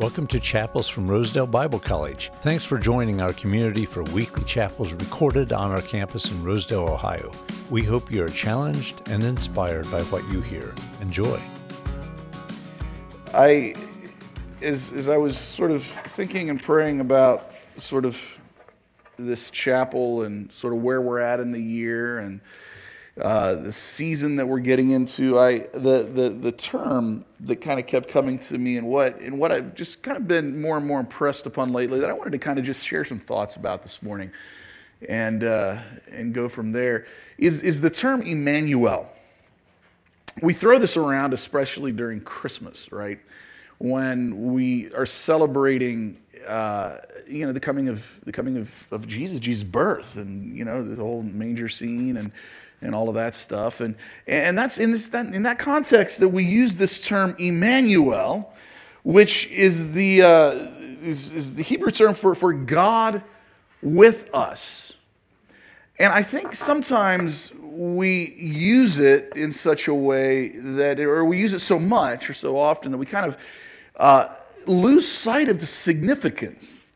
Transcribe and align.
Welcome 0.00 0.26
to 0.28 0.40
Chapels 0.40 0.88
from 0.88 1.06
Rosedale 1.06 1.46
Bible 1.46 1.78
College. 1.78 2.32
Thanks 2.40 2.64
for 2.64 2.78
joining 2.78 3.20
our 3.20 3.34
community 3.34 3.84
for 3.84 4.02
weekly 4.04 4.42
chapels 4.44 4.94
recorded 4.94 5.52
on 5.52 5.70
our 5.70 5.82
campus 5.82 6.30
in 6.30 6.42
Rosedale, 6.42 6.88
Ohio. 6.88 7.30
We 7.68 7.82
hope 7.82 8.10
you 8.10 8.24
are 8.24 8.28
challenged 8.28 9.02
and 9.10 9.22
inspired 9.22 9.88
by 9.90 10.00
what 10.04 10.26
you 10.32 10.40
hear. 10.40 10.74
Enjoy. 11.02 11.38
I, 13.34 13.74
as, 14.62 14.90
as 14.92 15.10
I 15.10 15.18
was 15.18 15.36
sort 15.36 15.70
of 15.70 15.84
thinking 15.84 16.48
and 16.48 16.60
praying 16.60 17.00
about 17.00 17.52
sort 17.76 18.06
of 18.06 18.18
this 19.18 19.50
chapel 19.50 20.22
and 20.22 20.50
sort 20.50 20.72
of 20.72 20.82
where 20.82 21.02
we're 21.02 21.20
at 21.20 21.38
in 21.38 21.52
the 21.52 21.60
year 21.60 22.18
and 22.18 22.40
uh, 23.20 23.56
the 23.56 23.72
season 23.72 24.36
that 24.36 24.48
we're 24.48 24.58
getting 24.58 24.90
into, 24.90 25.38
I 25.38 25.58
the 25.74 26.02
the 26.02 26.30
the 26.30 26.52
term 26.52 27.26
that 27.40 27.56
kind 27.56 27.78
of 27.78 27.86
kept 27.86 28.08
coming 28.08 28.38
to 28.38 28.56
me 28.56 28.78
and 28.78 28.86
what 28.86 29.20
and 29.20 29.38
what 29.38 29.52
I've 29.52 29.74
just 29.74 30.02
kind 30.02 30.16
of 30.16 30.26
been 30.26 30.60
more 30.62 30.78
and 30.78 30.86
more 30.86 30.98
impressed 30.98 31.44
upon 31.44 31.72
lately 31.72 32.00
that 32.00 32.08
I 32.08 32.14
wanted 32.14 32.30
to 32.30 32.38
kind 32.38 32.58
of 32.58 32.64
just 32.64 32.86
share 32.86 33.04
some 33.04 33.18
thoughts 33.18 33.56
about 33.56 33.82
this 33.82 34.02
morning, 34.02 34.30
and 35.06 35.44
uh, 35.44 35.80
and 36.10 36.32
go 36.32 36.48
from 36.48 36.72
there 36.72 37.06
is 37.36 37.62
is 37.62 37.82
the 37.82 37.90
term 37.90 38.22
Emmanuel. 38.22 39.10
We 40.40 40.54
throw 40.54 40.78
this 40.78 40.96
around, 40.96 41.34
especially 41.34 41.92
during 41.92 42.22
Christmas, 42.22 42.90
right? 42.90 43.20
When 43.76 44.54
we 44.54 44.90
are 44.94 45.04
celebrating 45.04 46.16
uh, 46.46 46.96
you 47.26 47.44
know 47.44 47.52
the 47.52 47.60
coming 47.60 47.88
of 47.90 48.06
the 48.24 48.32
coming 48.32 48.56
of, 48.56 48.88
of 48.90 49.06
Jesus, 49.06 49.38
Jesus' 49.38 49.64
birth, 49.64 50.16
and 50.16 50.56
you 50.56 50.64
know 50.64 50.82
the 50.82 50.96
whole 50.96 51.22
manger 51.22 51.68
scene 51.68 52.16
and 52.16 52.32
and 52.82 52.94
all 52.94 53.08
of 53.08 53.14
that 53.14 53.34
stuff. 53.34 53.80
And, 53.80 53.94
and 54.26 54.58
that's 54.58 54.78
in, 54.78 54.92
this, 54.92 55.08
that, 55.08 55.26
in 55.26 55.44
that 55.44 55.58
context 55.58 56.18
that 56.20 56.28
we 56.28 56.44
use 56.44 56.76
this 56.76 57.04
term 57.04 57.34
Emmanuel, 57.38 58.52
which 59.02 59.46
is 59.48 59.92
the, 59.92 60.22
uh, 60.22 60.50
is, 61.02 61.32
is 61.32 61.54
the 61.54 61.62
Hebrew 61.62 61.90
term 61.90 62.14
for, 62.14 62.34
for 62.34 62.52
God 62.52 63.22
with 63.80 64.28
us. 64.34 64.92
And 65.98 66.12
I 66.12 66.22
think 66.22 66.54
sometimes 66.54 67.52
we 67.60 68.34
use 68.36 68.98
it 68.98 69.32
in 69.36 69.52
such 69.52 69.88
a 69.88 69.94
way 69.94 70.48
that, 70.48 71.00
or 71.00 71.24
we 71.24 71.38
use 71.38 71.52
it 71.52 71.60
so 71.60 71.78
much 71.78 72.28
or 72.28 72.34
so 72.34 72.58
often 72.58 72.92
that 72.92 72.98
we 72.98 73.06
kind 73.06 73.26
of 73.26 73.36
uh, 73.96 74.28
lose 74.66 75.06
sight 75.06 75.48
of 75.48 75.60
the 75.60 75.66
significance 75.66 76.86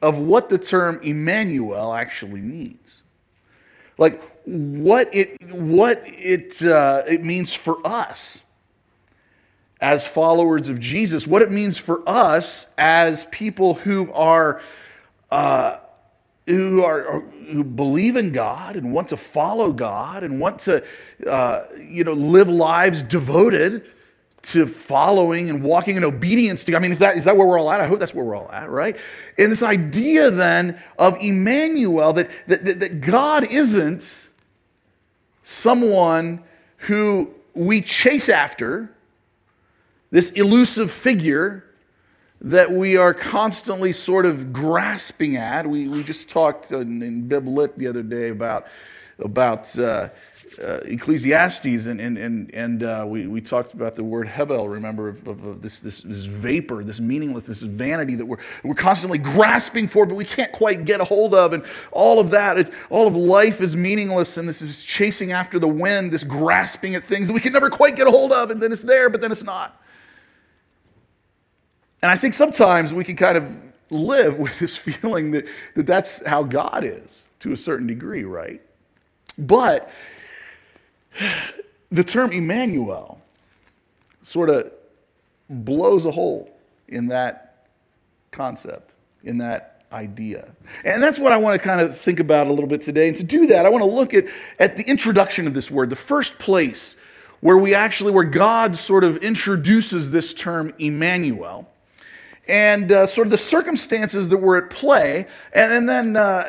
of 0.00 0.18
what 0.18 0.48
the 0.48 0.58
term 0.58 0.98
Emmanuel 1.02 1.92
actually 1.92 2.40
means. 2.40 3.01
Like, 3.98 4.22
what 4.44 5.14
it, 5.14 5.40
what 5.52 6.02
it, 6.06 6.62
uh, 6.62 7.02
it 7.08 7.24
means 7.24 7.54
for 7.54 7.84
us 7.86 8.42
as 9.80 10.06
followers 10.06 10.68
of 10.68 10.78
Jesus, 10.80 11.26
what 11.26 11.42
it 11.42 11.50
means 11.50 11.78
for 11.78 12.02
us 12.08 12.68
as 12.78 13.26
people 13.26 13.74
who 13.74 14.12
are, 14.12 14.60
uh, 15.30 15.78
who 16.46 16.84
are 16.84 17.20
who 17.52 17.64
believe 17.64 18.16
in 18.16 18.32
God 18.32 18.76
and 18.76 18.92
want 18.92 19.08
to 19.08 19.16
follow 19.16 19.72
God 19.72 20.24
and 20.24 20.40
want 20.40 20.60
to, 20.60 20.84
uh, 21.26 21.64
you 21.78 22.04
know, 22.04 22.14
live 22.14 22.48
lives 22.48 23.02
devoted 23.02 23.84
to 24.42 24.66
following 24.66 25.48
and 25.48 25.62
walking 25.62 25.96
in 25.96 26.04
obedience 26.04 26.64
to 26.64 26.72
God. 26.72 26.78
I 26.78 26.80
mean, 26.80 26.90
is 26.90 26.98
that, 26.98 27.16
is 27.16 27.24
that 27.24 27.36
where 27.36 27.46
we're 27.46 27.58
all 27.58 27.70
at? 27.70 27.80
I 27.80 27.86
hope 27.86 28.00
that's 28.00 28.12
where 28.12 28.24
we're 28.24 28.34
all 28.34 28.50
at, 28.50 28.68
right? 28.70 28.96
And 29.38 29.52
this 29.52 29.62
idea 29.62 30.30
then 30.30 30.82
of 30.98 31.16
Emmanuel, 31.20 32.12
that, 32.14 32.30
that, 32.48 32.80
that 32.80 33.00
God 33.00 33.44
isn't 33.44 34.28
someone 35.44 36.42
who 36.78 37.32
we 37.54 37.80
chase 37.80 38.28
after, 38.28 38.90
this 40.10 40.30
elusive 40.30 40.90
figure 40.90 41.64
that 42.40 42.70
we 42.70 42.96
are 42.96 43.14
constantly 43.14 43.92
sort 43.92 44.26
of 44.26 44.52
grasping 44.52 45.36
at. 45.36 45.66
We, 45.66 45.86
we 45.86 46.02
just 46.02 46.28
talked 46.28 46.72
in, 46.72 47.02
in 47.02 47.28
the 47.28 47.86
other 47.88 48.02
day 48.02 48.30
about, 48.30 48.66
about 49.18 49.76
uh, 49.78 50.08
uh, 50.62 50.80
Ecclesiastes, 50.84 51.86
and, 51.86 52.00
and, 52.00 52.18
and, 52.18 52.54
and 52.54 52.82
uh, 52.82 53.04
we, 53.06 53.26
we 53.26 53.40
talked 53.40 53.74
about 53.74 53.94
the 53.94 54.04
word 54.04 54.26
Hebel, 54.26 54.68
remember, 54.68 55.08
of, 55.08 55.26
of, 55.26 55.44
of 55.44 55.62
this, 55.62 55.80
this, 55.80 56.00
this, 56.02 56.24
vapor, 56.24 56.84
this 56.84 57.00
meaningless, 57.00 57.46
this 57.46 57.62
vanity 57.62 58.14
that 58.16 58.26
we're, 58.26 58.38
we're 58.62 58.74
constantly 58.74 59.18
grasping 59.18 59.86
for, 59.88 60.06
but 60.06 60.14
we 60.14 60.24
can't 60.24 60.52
quite 60.52 60.84
get 60.84 61.00
a 61.00 61.04
hold 61.04 61.34
of. 61.34 61.52
And 61.52 61.64
all 61.90 62.20
of 62.20 62.30
that, 62.30 62.70
all 62.90 63.06
of 63.06 63.16
life 63.16 63.60
is 63.60 63.76
meaningless, 63.76 64.36
and 64.36 64.48
this 64.48 64.62
is 64.62 64.82
chasing 64.82 65.32
after 65.32 65.58
the 65.58 65.68
wind, 65.68 66.12
this 66.12 66.24
grasping 66.24 66.94
at 66.94 67.04
things 67.04 67.28
that 67.28 67.34
we 67.34 67.40
can 67.40 67.52
never 67.52 67.70
quite 67.70 67.96
get 67.96 68.06
a 68.06 68.10
hold 68.10 68.32
of, 68.32 68.50
and 68.50 68.60
then 68.60 68.72
it's 68.72 68.82
there, 68.82 69.08
but 69.10 69.20
then 69.20 69.32
it's 69.32 69.44
not. 69.44 69.80
And 72.02 72.10
I 72.10 72.16
think 72.16 72.34
sometimes 72.34 72.92
we 72.92 73.04
can 73.04 73.16
kind 73.16 73.36
of 73.36 73.56
live 73.90 74.38
with 74.38 74.58
this 74.58 74.76
feeling 74.78 75.30
that, 75.32 75.46
that 75.74 75.86
that's 75.86 76.24
how 76.26 76.42
God 76.42 76.84
is 76.84 77.26
to 77.40 77.52
a 77.52 77.56
certain 77.56 77.86
degree, 77.86 78.24
right? 78.24 78.60
But 79.38 79.90
the 81.90 82.04
term 82.04 82.32
Emmanuel 82.32 83.20
sort 84.22 84.50
of 84.50 84.72
blows 85.48 86.06
a 86.06 86.10
hole 86.10 86.50
in 86.88 87.08
that 87.08 87.66
concept, 88.30 88.94
in 89.24 89.38
that 89.38 89.84
idea. 89.92 90.48
And 90.84 91.02
that's 91.02 91.18
what 91.18 91.32
I 91.32 91.36
want 91.36 91.60
to 91.60 91.66
kind 91.66 91.80
of 91.80 91.96
think 91.96 92.18
about 92.18 92.46
a 92.46 92.50
little 92.50 92.66
bit 92.66 92.80
today. 92.80 93.08
And 93.08 93.16
to 93.16 93.24
do 93.24 93.46
that, 93.48 93.66
I 93.66 93.68
want 93.68 93.82
to 93.82 93.90
look 93.90 94.14
at, 94.14 94.26
at 94.58 94.76
the 94.76 94.84
introduction 94.84 95.46
of 95.46 95.54
this 95.54 95.70
word, 95.70 95.90
the 95.90 95.96
first 95.96 96.38
place 96.38 96.96
where 97.40 97.58
we 97.58 97.74
actually, 97.74 98.12
where 98.12 98.24
God 98.24 98.76
sort 98.76 99.04
of 99.04 99.18
introduces 99.18 100.10
this 100.10 100.32
term 100.32 100.72
Emmanuel 100.78 101.68
and 102.48 102.90
uh, 102.90 103.06
sort 103.06 103.26
of 103.26 103.30
the 103.30 103.36
circumstances 103.36 104.28
that 104.28 104.38
were 104.38 104.56
at 104.56 104.70
play, 104.70 105.28
and, 105.52 105.72
and 105.72 105.88
then 105.88 106.16
uh, 106.16 106.42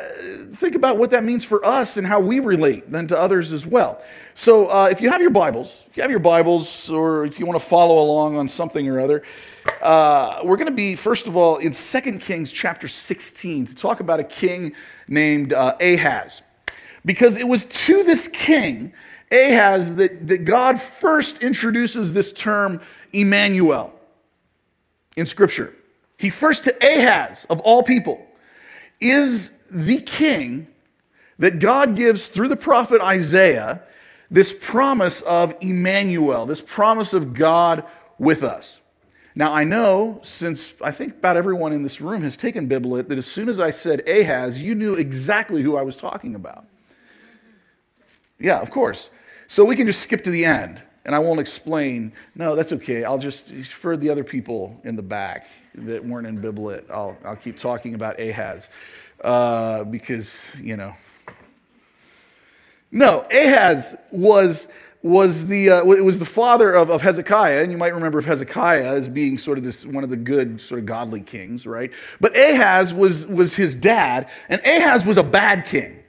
think 0.52 0.74
about 0.74 0.98
what 0.98 1.10
that 1.10 1.22
means 1.22 1.44
for 1.44 1.64
us 1.64 1.96
and 1.96 2.06
how 2.06 2.18
we 2.18 2.40
relate 2.40 2.90
then 2.90 3.06
to 3.06 3.18
others 3.18 3.52
as 3.52 3.64
well. 3.64 4.02
So, 4.34 4.66
uh, 4.66 4.88
if 4.90 5.00
you 5.00 5.10
have 5.10 5.20
your 5.20 5.30
Bibles, 5.30 5.84
if 5.88 5.96
you 5.96 6.02
have 6.02 6.10
your 6.10 6.20
Bibles, 6.20 6.90
or 6.90 7.24
if 7.24 7.38
you 7.38 7.46
want 7.46 7.60
to 7.60 7.64
follow 7.64 8.02
along 8.02 8.36
on 8.36 8.48
something 8.48 8.88
or 8.88 8.98
other, 8.98 9.22
uh, 9.80 10.40
we're 10.42 10.56
going 10.56 10.66
to 10.66 10.72
be, 10.72 10.96
first 10.96 11.28
of 11.28 11.36
all, 11.36 11.58
in 11.58 11.72
2 11.72 12.00
Kings 12.18 12.50
chapter 12.50 12.88
16 12.88 13.66
to 13.66 13.74
talk 13.74 14.00
about 14.00 14.18
a 14.18 14.24
king 14.24 14.72
named 15.06 15.52
uh, 15.52 15.76
Ahaz. 15.80 16.42
Because 17.04 17.36
it 17.36 17.46
was 17.46 17.66
to 17.66 18.02
this 18.02 18.26
king, 18.26 18.92
Ahaz, 19.30 19.94
that, 19.94 20.26
that 20.26 20.44
God 20.44 20.80
first 20.80 21.38
introduces 21.38 22.12
this 22.12 22.32
term 22.32 22.80
Emmanuel 23.12 23.92
in 25.16 25.26
Scripture. 25.26 25.74
He 26.18 26.30
first 26.30 26.64
to 26.64 26.76
Ahaz, 26.82 27.46
of 27.50 27.60
all 27.60 27.82
people, 27.82 28.24
is 29.00 29.50
the 29.70 30.00
king 30.00 30.68
that 31.38 31.58
God 31.58 31.96
gives 31.96 32.28
through 32.28 32.48
the 32.48 32.56
prophet 32.56 33.00
Isaiah 33.00 33.82
this 34.30 34.52
promise 34.52 35.20
of 35.22 35.54
Emmanuel, 35.60 36.46
this 36.46 36.60
promise 36.60 37.12
of 37.12 37.34
God 37.34 37.84
with 38.18 38.42
us. 38.42 38.80
Now, 39.34 39.52
I 39.52 39.64
know 39.64 40.20
since 40.22 40.74
I 40.80 40.92
think 40.92 41.14
about 41.14 41.36
everyone 41.36 41.72
in 41.72 41.82
this 41.82 42.00
room 42.00 42.22
has 42.22 42.36
taken 42.36 42.68
Biblit 42.68 43.08
that 43.08 43.18
as 43.18 43.26
soon 43.26 43.48
as 43.48 43.58
I 43.58 43.70
said 43.70 44.08
Ahaz, 44.08 44.62
you 44.62 44.74
knew 44.76 44.94
exactly 44.94 45.60
who 45.60 45.76
I 45.76 45.82
was 45.82 45.96
talking 45.96 46.36
about. 46.36 46.64
Yeah, 48.38 48.60
of 48.60 48.70
course. 48.70 49.10
So 49.48 49.64
we 49.64 49.74
can 49.74 49.86
just 49.86 50.00
skip 50.00 50.22
to 50.24 50.30
the 50.30 50.44
end 50.44 50.80
and 51.04 51.14
I 51.14 51.18
won't 51.18 51.40
explain. 51.40 52.12
No, 52.34 52.54
that's 52.54 52.72
okay. 52.72 53.04
I'll 53.04 53.18
just, 53.18 53.52
for 53.66 53.96
the 53.96 54.08
other 54.08 54.24
people 54.24 54.80
in 54.84 54.94
the 54.94 55.02
back 55.02 55.46
that 55.74 56.04
weren't 56.04 56.26
in 56.26 56.40
Biblit, 56.40 56.90
I'll, 56.90 57.16
I'll 57.24 57.36
keep 57.36 57.58
talking 57.58 57.94
about 57.94 58.20
Ahaz 58.20 58.68
uh, 59.22 59.84
because, 59.84 60.38
you 60.60 60.76
know, 60.76 60.94
no, 62.90 63.26
Ahaz 63.30 63.96
was 64.12 64.68
was 65.02 65.46
the 65.46 65.68
uh, 65.68 65.84
was 65.84 66.18
the 66.18 66.24
father 66.24 66.72
of, 66.72 66.90
of 66.90 67.02
Hezekiah, 67.02 67.62
and 67.62 67.72
you 67.72 67.76
might 67.76 67.92
remember 67.92 68.18
of 68.18 68.24
Hezekiah 68.24 68.86
as 68.86 69.08
being 69.08 69.36
sort 69.36 69.58
of 69.58 69.64
this 69.64 69.84
one 69.84 70.04
of 70.04 70.10
the 70.10 70.16
good 70.16 70.60
sort 70.60 70.78
of 70.78 70.86
godly 70.86 71.20
kings, 71.20 71.66
right? 71.66 71.90
But 72.20 72.36
Ahaz 72.36 72.94
was 72.94 73.26
was 73.26 73.56
his 73.56 73.74
dad, 73.74 74.30
and 74.48 74.60
Ahaz 74.62 75.04
was 75.04 75.16
a 75.16 75.24
bad 75.24 75.66
king. 75.66 76.03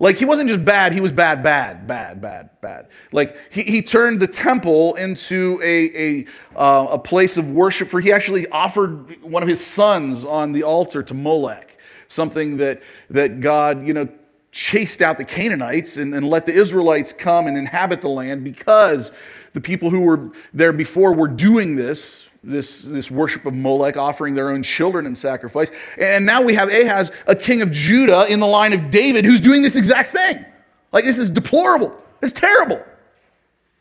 Like 0.00 0.16
he 0.16 0.24
wasn't 0.24 0.48
just 0.48 0.64
bad, 0.64 0.94
he 0.94 1.00
was 1.02 1.12
bad, 1.12 1.42
bad, 1.42 1.86
bad, 1.86 2.22
bad, 2.22 2.48
bad. 2.62 2.88
Like 3.12 3.36
he, 3.50 3.62
he 3.62 3.82
turned 3.82 4.18
the 4.18 4.26
temple 4.26 4.94
into 4.94 5.60
a, 5.62 5.94
a, 5.94 6.26
uh, 6.56 6.86
a 6.92 6.98
place 6.98 7.36
of 7.36 7.50
worship 7.50 7.88
for, 7.88 8.00
he 8.00 8.10
actually 8.10 8.48
offered 8.48 9.22
one 9.22 9.42
of 9.42 9.48
his 9.48 9.64
sons 9.64 10.24
on 10.24 10.52
the 10.52 10.62
altar 10.62 11.02
to 11.02 11.12
Molech, 11.12 11.76
something 12.08 12.56
that, 12.56 12.82
that 13.10 13.40
God, 13.40 13.86
you 13.86 13.92
know, 13.92 14.08
chased 14.52 15.02
out 15.02 15.18
the 15.18 15.24
Canaanites 15.24 15.98
and, 15.98 16.14
and 16.14 16.28
let 16.28 16.46
the 16.46 16.52
Israelites 16.52 17.12
come 17.12 17.46
and 17.46 17.58
inhabit 17.58 18.00
the 18.00 18.08
land 18.08 18.42
because 18.42 19.12
the 19.52 19.60
people 19.60 19.90
who 19.90 20.00
were 20.00 20.32
there 20.54 20.72
before 20.72 21.12
were 21.12 21.28
doing 21.28 21.76
this, 21.76 22.26
this, 22.42 22.82
this 22.82 23.10
worship 23.10 23.44
of 23.44 23.54
Molech, 23.54 23.96
offering 23.96 24.34
their 24.34 24.50
own 24.50 24.62
children 24.62 25.06
in 25.06 25.14
sacrifice. 25.14 25.70
And 25.98 26.24
now 26.24 26.42
we 26.42 26.54
have 26.54 26.70
Ahaz, 26.70 27.12
a 27.26 27.34
king 27.36 27.62
of 27.62 27.70
Judah 27.70 28.26
in 28.26 28.40
the 28.40 28.46
line 28.46 28.72
of 28.72 28.90
David, 28.90 29.24
who's 29.24 29.40
doing 29.40 29.62
this 29.62 29.76
exact 29.76 30.10
thing. 30.10 30.44
Like, 30.92 31.04
this 31.04 31.18
is 31.18 31.30
deplorable. 31.30 31.96
It's 32.22 32.32
terrible, 32.32 32.82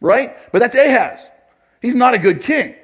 right? 0.01 0.51
But 0.51 0.59
that's 0.59 0.75
Ahaz. 0.75 1.29
He's 1.81 1.95
not 1.95 2.13
a 2.13 2.17
good 2.17 2.41
king. 2.41 2.75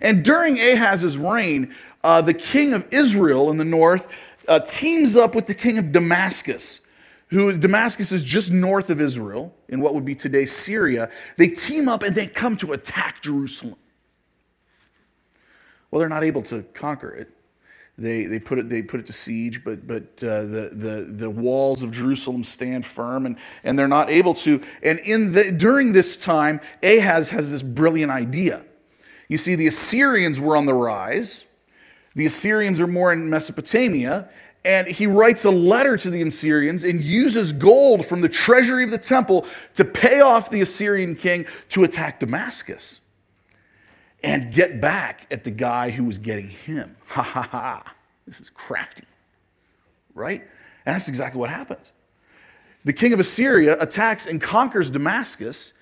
And 0.00 0.24
during 0.24 0.58
Ahaz's 0.58 1.16
reign, 1.16 1.74
uh, 2.02 2.20
the 2.20 2.34
king 2.34 2.74
of 2.74 2.86
Israel 2.90 3.50
in 3.50 3.56
the 3.56 3.64
north 3.64 4.12
uh, 4.48 4.60
teams 4.60 5.16
up 5.16 5.34
with 5.34 5.46
the 5.46 5.54
king 5.54 5.78
of 5.78 5.92
Damascus, 5.92 6.80
who 7.28 7.56
Damascus 7.56 8.12
is 8.12 8.22
just 8.22 8.52
north 8.52 8.90
of 8.90 9.00
Israel 9.00 9.54
in 9.68 9.80
what 9.80 9.94
would 9.94 10.04
be 10.04 10.14
today 10.14 10.44
Syria. 10.44 11.10
They 11.36 11.48
team 11.48 11.88
up 11.88 12.02
and 12.02 12.14
they 12.14 12.26
come 12.26 12.56
to 12.58 12.72
attack 12.72 13.22
Jerusalem. 13.22 13.76
Well, 15.94 16.00
they're 16.00 16.08
not 16.08 16.24
able 16.24 16.42
to 16.42 16.64
conquer 16.74 17.14
it. 17.14 17.30
They, 17.96 18.24
they, 18.24 18.40
put 18.40 18.58
it, 18.58 18.68
they 18.68 18.82
put 18.82 18.98
it 18.98 19.06
to 19.06 19.12
siege, 19.12 19.62
but, 19.62 19.86
but 19.86 20.02
uh, 20.24 20.42
the, 20.42 20.70
the, 20.72 21.06
the 21.08 21.30
walls 21.30 21.84
of 21.84 21.92
Jerusalem 21.92 22.42
stand 22.42 22.84
firm, 22.84 23.26
and, 23.26 23.36
and 23.62 23.78
they're 23.78 23.86
not 23.86 24.10
able 24.10 24.34
to. 24.34 24.60
And 24.82 24.98
in 24.98 25.30
the, 25.30 25.52
during 25.52 25.92
this 25.92 26.16
time, 26.18 26.60
Ahaz 26.82 27.30
has 27.30 27.52
this 27.52 27.62
brilliant 27.62 28.10
idea. 28.10 28.64
You 29.28 29.38
see, 29.38 29.54
the 29.54 29.68
Assyrians 29.68 30.40
were 30.40 30.56
on 30.56 30.66
the 30.66 30.74
rise. 30.74 31.44
The 32.16 32.26
Assyrians 32.26 32.80
are 32.80 32.88
more 32.88 33.12
in 33.12 33.30
Mesopotamia, 33.30 34.28
and 34.64 34.88
he 34.88 35.06
writes 35.06 35.44
a 35.44 35.52
letter 35.52 35.96
to 35.96 36.10
the 36.10 36.22
Assyrians 36.22 36.82
and 36.82 37.00
uses 37.00 37.52
gold 37.52 38.04
from 38.04 38.20
the 38.20 38.28
treasury 38.28 38.82
of 38.82 38.90
the 38.90 38.98
temple 38.98 39.46
to 39.74 39.84
pay 39.84 40.22
off 40.22 40.50
the 40.50 40.60
Assyrian 40.60 41.14
king 41.14 41.46
to 41.68 41.84
attack 41.84 42.18
Damascus 42.18 42.98
and 44.24 44.52
get 44.52 44.80
back 44.80 45.26
at 45.30 45.44
the 45.44 45.50
guy 45.50 45.90
who 45.90 46.04
was 46.04 46.18
getting 46.18 46.48
him. 46.48 46.96
Ha 47.06 47.22
ha 47.22 47.42
ha. 47.42 47.94
This 48.26 48.40
is 48.40 48.50
crafty, 48.50 49.04
right? 50.14 50.40
And 50.86 50.94
that's 50.94 51.08
exactly 51.08 51.38
what 51.38 51.50
happens. 51.50 51.92
The 52.84 52.92
king 52.92 53.12
of 53.12 53.20
Assyria 53.20 53.78
attacks 53.78 54.26
and 54.26 54.40
conquers 54.40 54.90
Damascus 54.90 55.74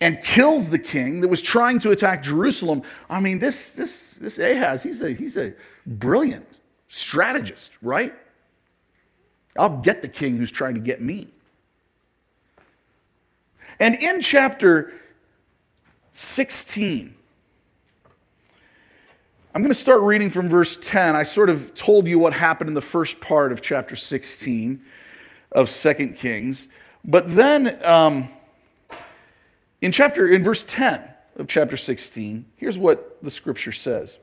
and 0.00 0.22
kills 0.22 0.70
the 0.70 0.78
king 0.78 1.20
that 1.20 1.28
was 1.28 1.42
trying 1.42 1.80
to 1.80 1.90
attack 1.90 2.22
Jerusalem. 2.22 2.82
I 3.10 3.20
mean, 3.20 3.40
this, 3.40 3.72
this, 3.72 4.12
this 4.12 4.38
Ahaz, 4.38 4.82
he's 4.82 5.02
a, 5.02 5.10
he's 5.10 5.36
a 5.36 5.52
brilliant 5.86 6.46
strategist, 6.86 7.72
right? 7.82 8.14
I'll 9.58 9.78
get 9.78 10.02
the 10.02 10.08
king 10.08 10.36
who's 10.36 10.52
trying 10.52 10.74
to 10.74 10.80
get 10.80 11.02
me. 11.02 11.28
And 13.80 13.96
in 13.96 14.20
chapter 14.20 14.92
16, 16.12 17.14
I'm 19.54 19.62
going 19.62 19.70
to 19.70 19.74
start 19.74 20.02
reading 20.02 20.28
from 20.28 20.50
verse 20.50 20.76
10. 20.76 21.16
I 21.16 21.22
sort 21.22 21.48
of 21.48 21.74
told 21.74 22.06
you 22.06 22.18
what 22.18 22.34
happened 22.34 22.68
in 22.68 22.74
the 22.74 22.82
first 22.82 23.18
part 23.18 23.50
of 23.50 23.62
chapter 23.62 23.96
16 23.96 24.82
of 25.52 25.70
Second 25.70 26.16
Kings. 26.16 26.68
But 27.02 27.34
then 27.34 27.78
um, 27.82 28.28
in 29.80 29.90
chapter, 29.90 30.28
in 30.28 30.42
verse 30.42 30.64
10 30.64 31.02
of 31.36 31.48
chapter 31.48 31.78
16, 31.78 32.44
here's 32.56 32.76
what 32.76 33.16
the 33.22 33.30
scripture 33.30 33.72
says. 33.72 34.18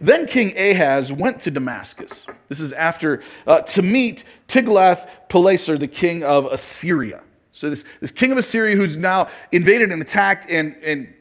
Then 0.00 0.26
King 0.26 0.56
Ahaz 0.56 1.12
went 1.12 1.40
to 1.40 1.50
Damascus. 1.50 2.24
This 2.48 2.60
is 2.60 2.72
after, 2.72 3.20
uh, 3.48 3.62
to 3.62 3.82
meet 3.82 4.22
Tiglath-Pileser, 4.46 5.76
the 5.76 5.88
king 5.88 6.22
of 6.22 6.46
Assyria. 6.46 7.22
So 7.52 7.68
this, 7.68 7.84
this 8.00 8.12
king 8.12 8.30
of 8.30 8.38
Assyria 8.38 8.76
who's 8.76 8.96
now 8.96 9.28
invaded 9.50 9.90
and 9.90 10.00
attacked 10.00 10.48
and, 10.48 10.76
and 10.84 11.12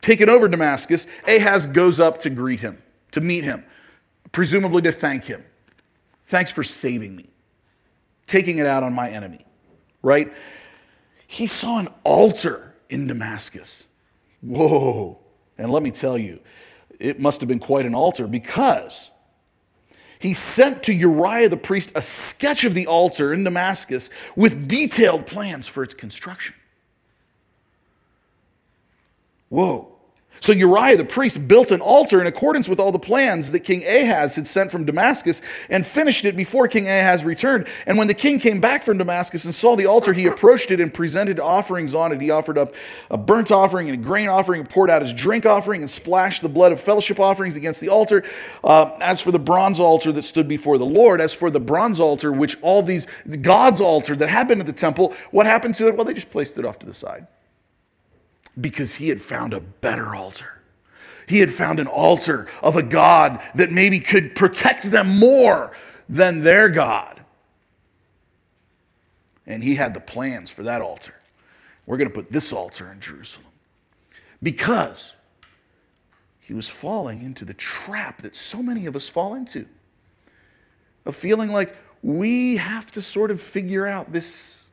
taken 0.00 0.30
over 0.30 0.46
Damascus, 0.46 1.08
Ahaz 1.26 1.66
goes 1.66 1.98
up 1.98 2.20
to 2.20 2.30
greet 2.30 2.60
him 2.60 2.78
to 3.14 3.20
meet 3.20 3.44
him, 3.44 3.64
presumably 4.32 4.82
to 4.82 4.92
thank 4.92 5.24
him. 5.24 5.42
Thanks 6.26 6.50
for 6.50 6.62
saving 6.62 7.16
me, 7.16 7.30
taking 8.26 8.58
it 8.58 8.66
out 8.66 8.82
on 8.82 8.92
my 8.92 9.08
enemy, 9.08 9.44
right? 10.02 10.32
He 11.26 11.46
saw 11.46 11.78
an 11.78 11.88
altar 12.04 12.74
in 12.88 13.06
Damascus. 13.06 13.84
Whoa. 14.40 15.18
And 15.58 15.72
let 15.72 15.82
me 15.82 15.90
tell 15.90 16.18
you, 16.18 16.40
it 16.98 17.20
must 17.20 17.40
have 17.40 17.48
been 17.48 17.58
quite 17.58 17.86
an 17.86 17.94
altar 17.94 18.26
because 18.26 19.10
he 20.18 20.34
sent 20.34 20.82
to 20.84 20.92
Uriah 20.92 21.48
the 21.48 21.56
priest 21.56 21.92
a 21.94 22.02
sketch 22.02 22.64
of 22.64 22.74
the 22.74 22.86
altar 22.86 23.32
in 23.32 23.44
Damascus 23.44 24.10
with 24.34 24.66
detailed 24.66 25.26
plans 25.26 25.68
for 25.68 25.82
its 25.82 25.94
construction. 25.94 26.54
Whoa. 29.50 29.93
So 30.44 30.52
Uriah 30.52 30.98
the 30.98 31.06
priest 31.06 31.48
built 31.48 31.70
an 31.70 31.80
altar 31.80 32.20
in 32.20 32.26
accordance 32.26 32.68
with 32.68 32.78
all 32.78 32.92
the 32.92 32.98
plans 32.98 33.50
that 33.52 33.60
King 33.60 33.82
Ahaz 33.82 34.36
had 34.36 34.46
sent 34.46 34.70
from 34.70 34.84
Damascus 34.84 35.40
and 35.70 35.86
finished 35.86 36.26
it 36.26 36.36
before 36.36 36.68
King 36.68 36.86
Ahaz 36.86 37.24
returned. 37.24 37.66
And 37.86 37.96
when 37.96 38.08
the 38.08 38.12
king 38.12 38.38
came 38.38 38.60
back 38.60 38.82
from 38.82 38.98
Damascus 38.98 39.46
and 39.46 39.54
saw 39.54 39.74
the 39.74 39.86
altar, 39.86 40.12
he 40.12 40.26
approached 40.26 40.70
it 40.70 40.80
and 40.80 40.92
presented 40.92 41.40
offerings 41.40 41.94
on 41.94 42.12
it. 42.12 42.20
He 42.20 42.30
offered 42.30 42.58
up 42.58 42.74
a 43.10 43.16
burnt 43.16 43.52
offering 43.52 43.88
and 43.88 43.98
a 43.98 44.04
grain 44.04 44.28
offering 44.28 44.60
and 44.60 44.68
poured 44.68 44.90
out 44.90 45.00
his 45.00 45.14
drink 45.14 45.46
offering 45.46 45.80
and 45.80 45.88
splashed 45.88 46.42
the 46.42 46.50
blood 46.50 46.72
of 46.72 46.78
fellowship 46.78 47.18
offerings 47.18 47.56
against 47.56 47.80
the 47.80 47.88
altar. 47.88 48.22
Uh, 48.62 48.90
as 49.00 49.22
for 49.22 49.32
the 49.32 49.38
bronze 49.38 49.80
altar 49.80 50.12
that 50.12 50.24
stood 50.24 50.46
before 50.46 50.76
the 50.76 50.84
Lord, 50.84 51.22
as 51.22 51.32
for 51.32 51.50
the 51.50 51.58
bronze 51.58 51.98
altar, 51.98 52.30
which 52.30 52.58
all 52.60 52.82
these, 52.82 53.06
God's 53.40 53.80
altar 53.80 54.14
that 54.16 54.28
had 54.28 54.46
been 54.46 54.60
at 54.60 54.66
the 54.66 54.74
temple, 54.74 55.14
what 55.30 55.46
happened 55.46 55.74
to 55.76 55.88
it? 55.88 55.96
Well, 55.96 56.04
they 56.04 56.12
just 56.12 56.30
placed 56.30 56.58
it 56.58 56.66
off 56.66 56.78
to 56.80 56.86
the 56.86 56.92
side 56.92 57.28
because 58.60 58.96
he 58.96 59.08
had 59.08 59.20
found 59.20 59.54
a 59.54 59.60
better 59.60 60.14
altar. 60.14 60.60
He 61.26 61.40
had 61.40 61.52
found 61.52 61.80
an 61.80 61.86
altar 61.86 62.48
of 62.62 62.76
a 62.76 62.82
God 62.82 63.40
that 63.54 63.72
maybe 63.72 64.00
could 64.00 64.34
protect 64.34 64.90
them 64.90 65.18
more 65.18 65.72
than 66.08 66.42
their 66.42 66.68
God. 66.68 67.20
And 69.46 69.62
he 69.62 69.74
had 69.74 69.94
the 69.94 70.00
plans 70.00 70.50
for 70.50 70.62
that 70.64 70.82
altar. 70.82 71.14
We're 71.86 71.96
going 71.96 72.08
to 72.08 72.14
put 72.14 72.30
this 72.30 72.52
altar 72.52 72.90
in 72.90 73.00
Jerusalem 73.00 73.46
because 74.42 75.12
he 76.40 76.54
was 76.54 76.68
falling 76.68 77.22
into 77.22 77.44
the 77.44 77.54
trap 77.54 78.22
that 78.22 78.36
so 78.36 78.62
many 78.62 78.86
of 78.86 78.96
us 78.96 79.08
fall 79.08 79.34
into 79.34 79.66
of 81.06 81.16
feeling 81.16 81.50
like 81.50 81.74
we 82.02 82.56
have 82.56 82.90
to 82.92 83.02
sort 83.02 83.30
of 83.30 83.40
figure 83.40 83.86
out 83.86 84.12
this 84.12 84.66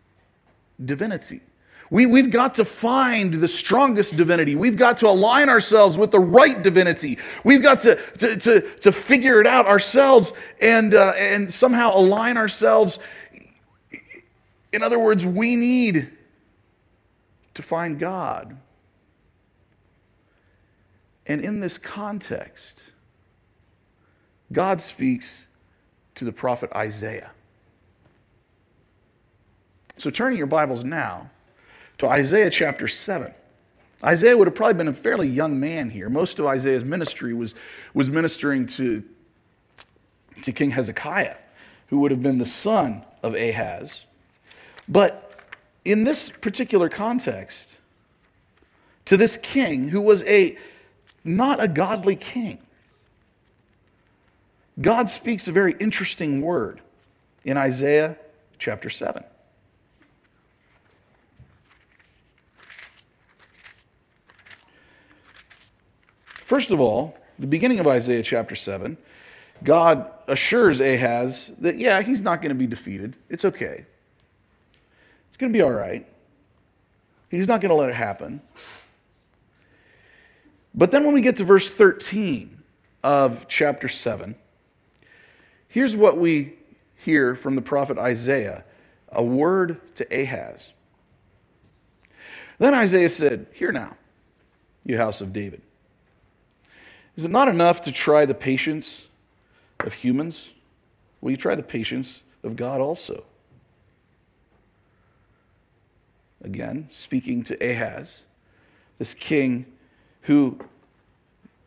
divinity. 0.83 1.41
We, 1.91 2.05
we've 2.05 2.31
got 2.31 2.53
to 2.53 2.63
find 2.63 3.33
the 3.33 3.49
strongest 3.49 4.15
divinity. 4.15 4.55
We've 4.55 4.77
got 4.77 4.95
to 4.97 5.09
align 5.09 5.49
ourselves 5.49 5.97
with 5.97 6.11
the 6.11 6.21
right 6.21 6.63
divinity. 6.63 7.19
We've 7.43 7.61
got 7.61 7.81
to, 7.81 7.95
to, 8.19 8.37
to, 8.37 8.61
to 8.61 8.91
figure 8.93 9.41
it 9.41 9.45
out 9.45 9.67
ourselves 9.67 10.31
and, 10.61 10.95
uh, 10.95 11.13
and 11.17 11.51
somehow 11.51 11.91
align 11.93 12.37
ourselves. 12.37 12.97
In 14.71 14.81
other 14.81 14.97
words, 14.97 15.25
we 15.25 15.57
need 15.57 16.09
to 17.55 17.61
find 17.61 17.99
God. 17.99 18.55
And 21.27 21.43
in 21.43 21.59
this 21.59 21.77
context, 21.77 22.93
God 24.49 24.81
speaks 24.81 25.45
to 26.15 26.23
the 26.23 26.31
prophet 26.31 26.71
Isaiah. 26.73 27.31
So, 29.97 30.09
turning 30.09 30.37
your 30.37 30.47
Bibles 30.47 30.85
now 30.85 31.29
to 32.01 32.09
Isaiah 32.09 32.49
chapter 32.49 32.87
7. 32.87 33.31
Isaiah 34.03 34.35
would 34.35 34.47
have 34.47 34.55
probably 34.55 34.73
been 34.73 34.87
a 34.87 34.93
fairly 34.93 35.27
young 35.27 35.59
man 35.59 35.91
here. 35.91 36.09
Most 36.09 36.39
of 36.39 36.47
Isaiah's 36.47 36.83
ministry 36.83 37.31
was, 37.35 37.53
was 37.93 38.09
ministering 38.09 38.65
to, 38.67 39.03
to 40.41 40.51
King 40.51 40.71
Hezekiah, 40.71 41.35
who 41.89 41.99
would 41.99 42.09
have 42.09 42.23
been 42.23 42.39
the 42.39 42.45
son 42.45 43.05
of 43.21 43.35
Ahaz. 43.35 44.05
But 44.89 45.31
in 45.85 46.03
this 46.03 46.31
particular 46.31 46.89
context, 46.89 47.77
to 49.05 49.15
this 49.15 49.37
king 49.37 49.89
who 49.89 50.01
was 50.01 50.23
a 50.23 50.57
not 51.23 51.61
a 51.61 51.67
godly 51.67 52.15
king, 52.15 52.57
God 54.81 55.07
speaks 55.07 55.47
a 55.47 55.51
very 55.51 55.75
interesting 55.79 56.41
word 56.41 56.81
in 57.43 57.57
Isaiah 57.57 58.17
chapter 58.57 58.89
7. 58.89 59.23
First 66.51 66.71
of 66.71 66.81
all, 66.81 67.15
the 67.39 67.47
beginning 67.47 67.79
of 67.79 67.87
Isaiah 67.87 68.21
chapter 68.21 68.57
7, 68.57 68.97
God 69.63 70.11
assures 70.27 70.81
Ahaz 70.81 71.53
that, 71.59 71.77
yeah, 71.77 72.01
he's 72.01 72.21
not 72.21 72.41
going 72.41 72.49
to 72.49 72.55
be 72.55 72.67
defeated. 72.67 73.15
It's 73.29 73.45
okay. 73.45 73.85
It's 75.29 75.37
going 75.37 75.53
to 75.53 75.57
be 75.57 75.61
all 75.61 75.71
right. 75.71 76.05
He's 77.29 77.47
not 77.47 77.61
going 77.61 77.69
to 77.69 77.75
let 77.75 77.89
it 77.89 77.95
happen. 77.95 78.41
But 80.75 80.91
then 80.91 81.05
when 81.05 81.13
we 81.13 81.21
get 81.21 81.37
to 81.37 81.45
verse 81.45 81.69
13 81.69 82.61
of 83.01 83.47
chapter 83.47 83.87
7, 83.87 84.35
here's 85.69 85.95
what 85.95 86.17
we 86.17 86.55
hear 86.95 87.33
from 87.33 87.55
the 87.55 87.61
prophet 87.61 87.97
Isaiah 87.97 88.65
a 89.07 89.23
word 89.23 89.79
to 89.95 90.21
Ahaz. 90.21 90.73
Then 92.59 92.73
Isaiah 92.73 93.07
said, 93.07 93.47
Hear 93.53 93.71
now, 93.71 93.95
you 94.83 94.97
house 94.97 95.21
of 95.21 95.31
David. 95.31 95.61
Is 97.15 97.25
it 97.25 97.31
not 97.31 97.47
enough 97.47 97.81
to 97.81 97.91
try 97.91 98.25
the 98.25 98.33
patience 98.33 99.09
of 99.79 99.93
humans? 99.93 100.51
Will 101.19 101.31
you 101.31 101.37
try 101.37 101.55
the 101.55 101.63
patience 101.63 102.23
of 102.43 102.55
God 102.55 102.81
also? 102.81 103.23
Again, 106.43 106.87
speaking 106.91 107.43
to 107.43 107.71
Ahaz, 107.71 108.23
this 108.97 109.13
king 109.13 109.65
who 110.21 110.59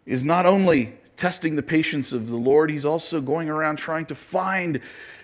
is 0.07 0.25
not 0.25 0.47
only 0.47 0.95
testing 1.17 1.57
the 1.57 1.63
patience 1.63 2.13
of 2.13 2.29
the 2.29 2.37
Lord, 2.37 2.71
he's 2.71 2.85
also 2.85 3.21
going 3.21 3.49
around 3.49 3.77
trying 3.77 4.07
to 4.07 4.15
find 4.15 4.81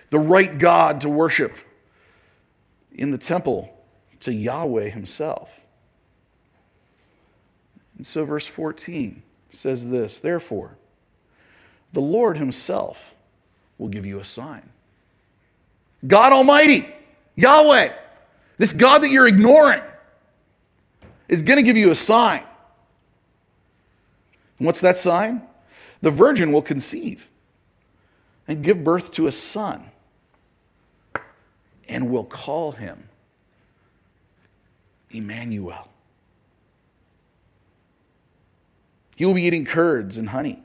the 0.09 0.19
right 0.19 0.57
God 0.57 1.01
to 1.01 1.09
worship 1.09 1.57
in 2.93 3.11
the 3.11 3.17
temple 3.17 3.73
to 4.21 4.33
Yahweh 4.33 4.89
himself. 4.89 5.59
And 7.97 8.05
so, 8.05 8.25
verse 8.25 8.47
14 8.47 9.21
says 9.51 9.89
this 9.89 10.19
Therefore, 10.19 10.77
the 11.93 12.01
Lord 12.01 12.37
himself 12.37 13.13
will 13.77 13.89
give 13.89 14.05
you 14.05 14.19
a 14.19 14.23
sign. 14.23 14.69
God 16.05 16.33
Almighty, 16.33 16.87
Yahweh, 17.35 17.93
this 18.57 18.73
God 18.73 18.99
that 19.03 19.09
you're 19.09 19.27
ignoring, 19.27 19.81
is 21.27 21.41
going 21.41 21.57
to 21.57 21.63
give 21.63 21.77
you 21.77 21.91
a 21.91 21.95
sign. 21.95 22.43
And 24.57 24.65
what's 24.65 24.81
that 24.81 24.97
sign? 24.97 25.41
The 26.01 26.11
virgin 26.11 26.51
will 26.51 26.61
conceive 26.61 27.29
and 28.47 28.63
give 28.63 28.83
birth 28.83 29.11
to 29.11 29.27
a 29.27 29.31
son 29.31 29.91
and 31.87 32.09
will 32.09 32.23
call 32.23 32.71
him 32.71 33.09
Emmanuel. 35.09 35.87
He 39.21 39.25
will 39.25 39.35
be 39.35 39.43
eating 39.43 39.65
curds 39.65 40.17
and 40.17 40.29
honey 40.29 40.63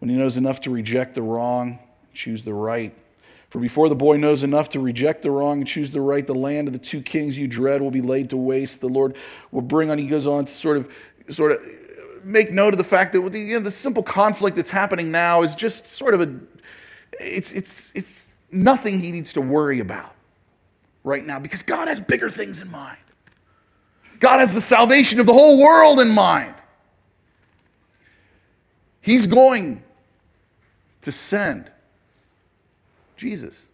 when 0.00 0.08
he 0.08 0.16
knows 0.16 0.36
enough 0.36 0.62
to 0.62 0.70
reject 0.72 1.14
the 1.14 1.22
wrong, 1.22 1.78
choose 2.12 2.42
the 2.42 2.52
right. 2.52 2.92
For 3.50 3.60
before 3.60 3.88
the 3.88 3.94
boy 3.94 4.16
knows 4.16 4.42
enough 4.42 4.70
to 4.70 4.80
reject 4.80 5.22
the 5.22 5.30
wrong 5.30 5.58
and 5.58 5.68
choose 5.68 5.92
the 5.92 6.00
right, 6.00 6.26
the 6.26 6.34
land 6.34 6.66
of 6.66 6.72
the 6.72 6.80
two 6.80 7.00
kings 7.00 7.38
you 7.38 7.46
dread 7.46 7.80
will 7.80 7.92
be 7.92 8.00
laid 8.00 8.30
to 8.30 8.36
waste. 8.36 8.80
The 8.80 8.88
Lord 8.88 9.14
will 9.52 9.62
bring 9.62 9.92
on, 9.92 9.98
he 9.98 10.08
goes 10.08 10.26
on 10.26 10.44
to 10.46 10.52
sort 10.52 10.76
of, 10.76 10.92
sort 11.30 11.52
of 11.52 12.24
make 12.24 12.50
note 12.50 12.74
of 12.74 12.78
the 12.78 12.82
fact 12.82 13.12
that 13.12 13.20
you 13.32 13.54
know, 13.54 13.60
the 13.60 13.70
simple 13.70 14.02
conflict 14.02 14.56
that's 14.56 14.70
happening 14.70 15.12
now 15.12 15.42
is 15.42 15.54
just 15.54 15.86
sort 15.86 16.14
of 16.14 16.20
a, 16.20 16.34
it's, 17.20 17.52
it's, 17.52 17.92
it's 17.94 18.26
nothing 18.50 18.98
he 18.98 19.12
needs 19.12 19.34
to 19.34 19.40
worry 19.40 19.78
about 19.78 20.16
right 21.04 21.24
now 21.24 21.38
because 21.38 21.62
God 21.62 21.86
has 21.86 22.00
bigger 22.00 22.28
things 22.28 22.60
in 22.60 22.72
mind. 22.72 22.98
God 24.18 24.40
has 24.40 24.52
the 24.52 24.60
salvation 24.60 25.20
of 25.20 25.26
the 25.26 25.32
whole 25.32 25.62
world 25.62 26.00
in 26.00 26.08
mind. 26.08 26.56
He's 29.02 29.26
going 29.26 29.82
to 31.02 31.12
send 31.12 31.70
Jesus. 33.16 33.66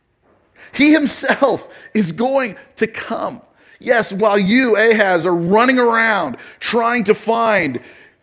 He 0.72 0.92
himself 0.92 1.68
is 1.94 2.12
going 2.12 2.56
to 2.76 2.86
come. 2.86 3.42
Yes, 3.78 4.12
while 4.12 4.38
you, 4.38 4.76
Ahaz, 4.76 5.24
are 5.24 5.34
running 5.34 5.78
around 5.78 6.38
trying 6.58 7.04
to 7.04 7.14
find 7.14 7.80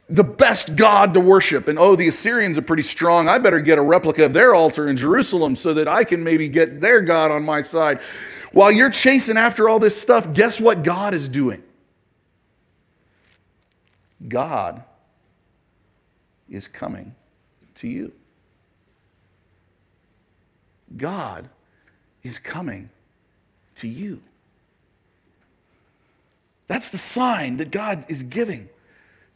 the 0.09 0.23
best 0.23 0.75
God 0.75 1.13
to 1.13 1.19
worship. 1.19 1.67
And 1.67 1.79
oh, 1.79 1.95
the 1.95 2.07
Assyrians 2.07 2.57
are 2.57 2.63
pretty 2.63 2.83
strong. 2.83 3.29
I 3.29 3.39
better 3.39 3.59
get 3.59 3.77
a 3.77 3.81
replica 3.81 4.25
of 4.25 4.33
their 4.33 4.53
altar 4.53 4.87
in 4.89 4.97
Jerusalem 4.97 5.55
so 5.55 5.73
that 5.75 5.87
I 5.87 6.03
can 6.03 6.23
maybe 6.23 6.49
get 6.49 6.81
their 6.81 7.01
God 7.01 7.31
on 7.31 7.43
my 7.43 7.61
side. 7.61 7.99
While 8.51 8.71
you're 8.71 8.89
chasing 8.89 9.37
after 9.37 9.69
all 9.69 9.79
this 9.79 9.99
stuff, 9.99 10.33
guess 10.33 10.59
what 10.59 10.83
God 10.83 11.13
is 11.13 11.29
doing? 11.29 11.63
God 14.27 14.83
is 16.55 16.67
coming 16.67 17.13
to 17.75 17.87
you. 17.87 18.11
God 20.95 21.49
is 22.23 22.39
coming 22.39 22.89
to 23.75 23.87
you. 23.87 24.21
That's 26.67 26.89
the 26.89 26.97
sign 26.97 27.57
that 27.57 27.71
God 27.71 28.05
is 28.07 28.23
giving 28.23 28.69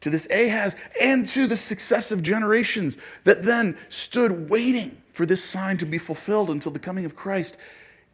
to 0.01 0.09
this 0.09 0.27
Ahaz 0.31 0.75
and 0.99 1.25
to 1.27 1.45
the 1.45 1.55
successive 1.55 2.23
generations 2.23 2.97
that 3.25 3.43
then 3.43 3.77
stood 3.89 4.49
waiting 4.49 5.01
for 5.11 5.25
this 5.25 5.43
sign 5.43 5.77
to 5.77 5.85
be 5.85 5.97
fulfilled 5.97 6.49
until 6.49 6.71
the 6.71 6.79
coming 6.79 7.05
of 7.05 7.15
Christ. 7.15 7.57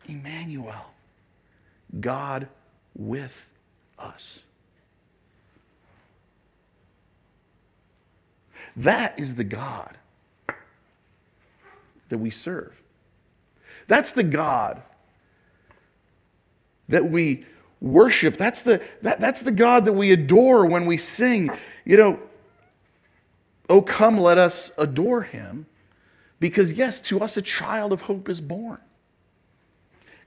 Emmanuel, 0.10 0.94
God 2.00 2.48
with 2.96 3.48
us. 4.00 4.40
That 8.76 9.20
is 9.20 9.36
the 9.36 9.44
God 9.44 9.98
that 12.10 12.18
we 12.18 12.30
serve. 12.30 12.74
That's 13.88 14.12
the 14.12 14.24
God 14.24 14.82
that 16.90 17.10
we 17.10 17.46
worship. 17.82 18.38
That's 18.38 18.62
the, 18.62 18.82
that, 19.02 19.20
that's 19.20 19.42
the 19.42 19.52
God 19.52 19.86
that 19.86 19.94
we 19.94 20.12
adore 20.12 20.66
when 20.66 20.86
we 20.86 20.98
sing. 20.98 21.50
You 21.84 21.98
know, 21.98 22.20
oh, 23.70 23.82
come, 23.82 24.18
let 24.18 24.38
us 24.38 24.72
adore 24.78 25.24
him. 25.24 25.66
Because, 26.40 26.74
yes, 26.74 27.00
to 27.02 27.22
us 27.22 27.38
a 27.38 27.42
child 27.42 27.94
of 27.94 28.02
hope 28.02 28.30
is 28.30 28.42
born. 28.42 28.80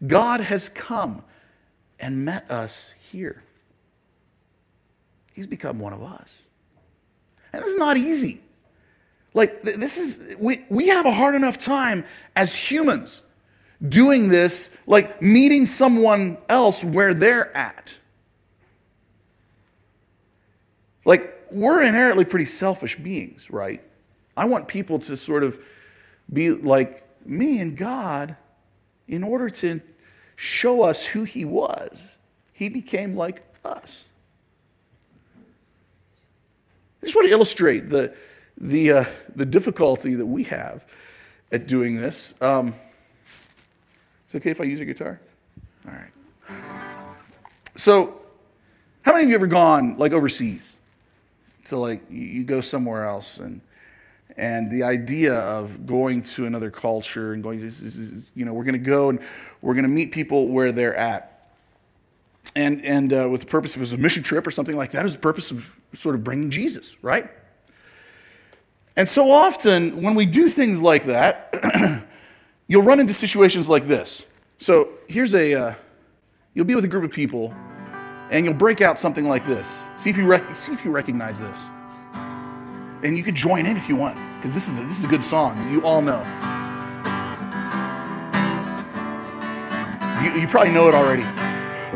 God 0.06 0.40
has 0.40 0.68
come 0.68 1.22
and 2.00 2.24
met 2.24 2.50
us 2.50 2.94
here. 3.10 3.42
He's 5.32 5.46
become 5.46 5.78
one 5.78 5.92
of 5.92 6.02
us. 6.02 6.47
And 7.52 7.62
it's 7.62 7.76
not 7.76 7.96
easy. 7.96 8.40
Like, 9.34 9.62
this 9.62 9.98
is, 9.98 10.36
we, 10.38 10.64
we 10.68 10.88
have 10.88 11.06
a 11.06 11.12
hard 11.12 11.34
enough 11.34 11.58
time 11.58 12.04
as 12.34 12.54
humans 12.54 13.22
doing 13.86 14.28
this, 14.28 14.70
like 14.86 15.22
meeting 15.22 15.66
someone 15.66 16.38
else 16.48 16.82
where 16.82 17.14
they're 17.14 17.56
at. 17.56 17.94
Like, 21.04 21.34
we're 21.50 21.82
inherently 21.82 22.24
pretty 22.24 22.44
selfish 22.46 22.96
beings, 22.96 23.50
right? 23.50 23.82
I 24.36 24.44
want 24.46 24.68
people 24.68 24.98
to 25.00 25.16
sort 25.16 25.42
of 25.42 25.58
be 26.32 26.50
like 26.50 27.04
me 27.26 27.60
and 27.60 27.76
God 27.76 28.36
in 29.06 29.22
order 29.22 29.48
to 29.48 29.80
show 30.36 30.82
us 30.82 31.04
who 31.04 31.24
He 31.24 31.44
was. 31.44 32.16
He 32.52 32.68
became 32.68 33.16
like 33.16 33.42
us. 33.64 34.08
I 37.02 37.06
just 37.06 37.14
want 37.14 37.28
to 37.28 37.32
illustrate 37.32 37.90
the, 37.90 38.14
the, 38.60 38.92
uh, 38.92 39.04
the 39.36 39.46
difficulty 39.46 40.14
that 40.14 40.26
we 40.26 40.44
have 40.44 40.84
at 41.52 41.66
doing 41.66 41.96
this. 42.00 42.34
Um, 42.40 42.74
it's 44.24 44.34
okay 44.34 44.50
if 44.50 44.60
I 44.60 44.64
use 44.64 44.80
a 44.80 44.84
guitar? 44.84 45.20
All 45.86 45.94
right. 45.94 46.56
So, 47.76 48.20
how 49.02 49.12
many 49.12 49.24
of 49.24 49.30
you 49.30 49.36
ever 49.36 49.46
gone 49.46 49.96
like 49.96 50.12
overseas? 50.12 50.76
So, 51.64 51.80
like, 51.80 52.02
you 52.10 52.44
go 52.44 52.60
somewhere 52.60 53.06
else 53.06 53.38
and 53.38 53.60
and 54.36 54.70
the 54.70 54.84
idea 54.84 55.34
of 55.34 55.84
going 55.84 56.22
to 56.22 56.46
another 56.46 56.70
culture 56.70 57.32
and 57.32 57.42
going 57.42 57.58
to, 57.58 58.20
you 58.34 58.44
know, 58.44 58.52
we're 58.52 58.64
going 58.64 58.74
to 58.74 58.78
go 58.78 59.08
and 59.10 59.18
we're 59.62 59.74
going 59.74 59.82
to 59.82 59.90
meet 59.90 60.12
people 60.12 60.46
where 60.46 60.70
they're 60.70 60.94
at. 60.94 61.37
And, 62.54 62.84
and 62.84 63.12
uh, 63.12 63.28
with 63.30 63.42
the 63.42 63.46
purpose, 63.46 63.74
of 63.74 63.80
it 63.80 63.82
was 63.82 63.92
a 63.92 63.96
mission 63.96 64.22
trip 64.22 64.46
or 64.46 64.50
something 64.50 64.76
like 64.76 64.90
that, 64.92 65.00
it 65.00 65.04
was 65.04 65.12
the 65.14 65.20
purpose 65.20 65.50
of 65.50 65.74
sort 65.94 66.14
of 66.14 66.24
bringing 66.24 66.50
Jesus, 66.50 66.96
right? 67.02 67.30
And 68.96 69.08
so 69.08 69.30
often, 69.30 70.02
when 70.02 70.14
we 70.16 70.26
do 70.26 70.48
things 70.48 70.80
like 70.80 71.04
that, 71.04 72.04
you'll 72.66 72.82
run 72.82 72.98
into 72.98 73.14
situations 73.14 73.68
like 73.68 73.86
this. 73.86 74.24
So 74.58 74.88
here's 75.06 75.34
a, 75.34 75.54
uh, 75.54 75.74
you'll 76.54 76.64
be 76.64 76.74
with 76.74 76.84
a 76.84 76.88
group 76.88 77.04
of 77.04 77.12
people, 77.12 77.54
and 78.30 78.44
you'll 78.44 78.54
break 78.54 78.80
out 78.80 78.98
something 78.98 79.28
like 79.28 79.46
this. 79.46 79.78
See 79.96 80.10
if 80.10 80.16
you, 80.16 80.26
rec- 80.26 80.56
see 80.56 80.72
if 80.72 80.84
you 80.84 80.90
recognize 80.90 81.38
this. 81.40 81.62
And 83.04 83.16
you 83.16 83.22
can 83.22 83.36
join 83.36 83.66
in 83.66 83.76
if 83.76 83.88
you 83.88 83.94
want, 83.94 84.18
because 84.38 84.52
this 84.52 84.68
is, 84.68 84.80
a, 84.80 84.82
this 84.82 84.98
is 84.98 85.04
a 85.04 85.08
good 85.08 85.22
song. 85.22 85.70
You 85.70 85.84
all 85.84 86.02
know. 86.02 86.18
You, 90.24 90.40
you 90.40 90.48
probably 90.48 90.72
know 90.72 90.88
it 90.88 90.94
already. 90.94 91.22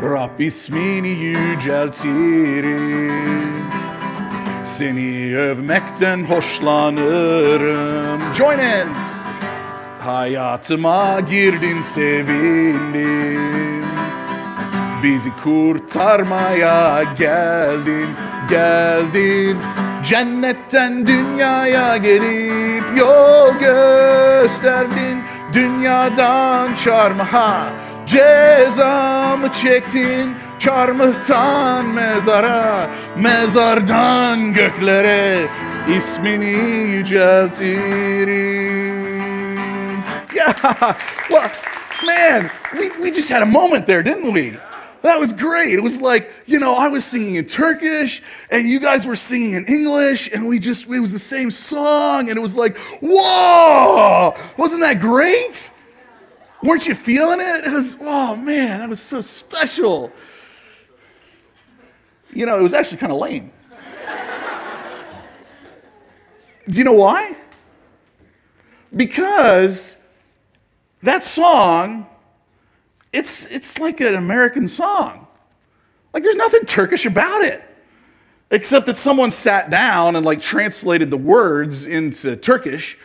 Rab 0.01 0.39
ismini 0.39 1.07
yüceltirim. 1.07 2.73
Seni 4.63 5.37
övmekten 5.37 6.23
hoşlanırım. 6.23 8.21
Join 8.33 8.59
in! 8.59 8.87
Hayatıma 9.99 11.19
girdin 11.19 11.81
sevindim. 11.81 13.39
Bizi 15.03 15.29
kurtarmaya 15.43 17.03
geldin, 17.17 18.07
geldin. 18.49 19.57
Cennetten 20.03 21.07
dünyaya 21.07 21.97
gelip 21.97 22.83
yol 22.97 23.53
gösterdin. 23.59 25.23
Dünyadan 25.53 26.75
çarmıha 26.75 27.82
cezamı 28.13 29.51
çektin 29.51 30.29
Çarmıhtan 30.59 31.85
mezara, 31.85 32.89
mezardan 33.17 34.53
göklere 34.53 35.47
ismini 35.97 36.91
yüceltirim. 36.91 38.73
Yeah, 40.35 40.95
well, 41.29 41.51
man, 42.05 42.49
we, 42.73 42.89
we 42.89 43.11
just 43.11 43.29
had 43.29 43.41
a 43.41 43.45
moment 43.45 43.85
there, 43.85 44.03
didn't 44.05 44.33
we? 44.33 44.57
that 45.03 45.19
was 45.19 45.33
great. 45.33 45.73
It 45.73 45.83
was 45.83 46.01
like, 46.01 46.31
you 46.45 46.59
know, 46.59 46.75
I 46.75 46.87
was 46.87 47.05
singing 47.05 47.35
in 47.35 47.45
Turkish 47.45 48.21
and 48.49 48.67
you 48.67 48.79
guys 48.79 49.05
were 49.05 49.17
singing 49.17 49.53
in 49.53 49.65
English 49.65 50.29
and 50.33 50.47
we 50.47 50.59
just, 50.59 50.87
it 50.87 50.99
was 50.99 51.11
the 51.11 51.19
same 51.19 51.51
song 51.51 52.29
and 52.29 52.37
it 52.37 52.41
was 52.41 52.55
like, 52.55 52.77
whoa, 53.01 54.33
wasn't 54.57 54.81
that 54.81 54.99
great? 54.99 55.69
Weren't 56.63 56.87
you 56.87 56.95
feeling 56.95 57.41
it? 57.41 57.65
It 57.65 57.71
was, 57.71 57.97
oh 57.99 58.37
man, 58.37 58.79
that 58.79 58.87
was 58.87 59.01
so 59.01 59.19
special. 59.19 60.13
You 62.31 62.45
know, 62.45 62.57
it 62.57 62.63
was 62.63 62.73
actually 62.73 62.97
kind 62.99 63.11
of 63.11 63.19
lame. 63.19 63.51
Do 66.69 66.77
you 66.77 66.85
know 66.85 66.93
why? 66.93 67.35
Because 68.95 69.97
that 71.01 71.21
song, 71.21 72.07
it's, 73.11 73.45
it's 73.47 73.77
like 73.77 73.99
an 73.99 74.15
American 74.15 74.69
song. 74.69 75.27
Like 76.13 76.23
there's 76.23 76.37
nothing 76.37 76.63
Turkish 76.63 77.05
about 77.05 77.41
it. 77.41 77.61
Except 78.51 78.85
that 78.85 78.97
someone 78.97 79.31
sat 79.31 79.69
down 79.69 80.15
and 80.15 80.25
like 80.25 80.39
translated 80.39 81.11
the 81.11 81.17
words 81.17 81.85
into 81.85 82.37
Turkish 82.37 82.97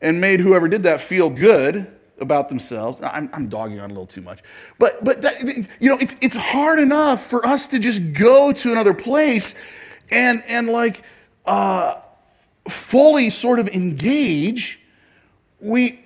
and 0.00 0.20
made 0.20 0.38
whoever 0.38 0.68
did 0.68 0.84
that 0.84 1.00
feel 1.00 1.30
good 1.30 1.90
about 2.20 2.48
themselves. 2.48 3.00
I'm, 3.02 3.28
I'm 3.32 3.48
dogging 3.48 3.80
on 3.80 3.90
a 3.90 3.92
little 3.92 4.06
too 4.06 4.20
much. 4.20 4.40
But, 4.78 5.04
but 5.04 5.22
that, 5.22 5.42
you 5.80 5.88
know, 5.88 5.98
it's, 6.00 6.16
it's 6.20 6.36
hard 6.36 6.78
enough 6.78 7.26
for 7.26 7.44
us 7.46 7.68
to 7.68 7.78
just 7.78 8.12
go 8.12 8.52
to 8.52 8.72
another 8.72 8.94
place 8.94 9.54
and, 10.10 10.42
and 10.46 10.68
like 10.68 11.02
uh, 11.46 12.00
fully 12.68 13.30
sort 13.30 13.58
of 13.58 13.68
engage. 13.68 14.80
We, 15.60 16.04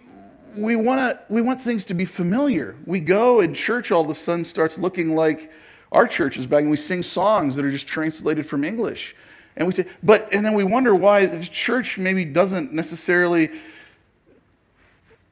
we, 0.56 0.76
wanna, 0.76 1.20
we 1.28 1.42
want 1.42 1.60
things 1.60 1.84
to 1.86 1.94
be 1.94 2.04
familiar. 2.04 2.76
We 2.86 3.00
go 3.00 3.40
and 3.40 3.54
church 3.54 3.92
all 3.92 4.02
of 4.02 4.10
a 4.10 4.14
sudden 4.14 4.44
starts 4.44 4.78
looking 4.78 5.14
like 5.14 5.52
our 5.92 6.06
church 6.06 6.36
is 6.36 6.46
back 6.46 6.62
and 6.62 6.70
we 6.70 6.76
sing 6.76 7.02
songs 7.02 7.56
that 7.56 7.64
are 7.64 7.70
just 7.70 7.86
translated 7.86 8.46
from 8.46 8.64
English. 8.64 9.14
And 9.56 9.66
we 9.66 9.72
say, 9.72 9.86
but, 10.02 10.32
and 10.32 10.44
then 10.44 10.54
we 10.54 10.64
wonder 10.64 10.94
why 10.94 11.26
the 11.26 11.40
church 11.42 11.96
maybe 11.96 12.24
doesn't 12.24 12.72
necessarily 12.72 13.50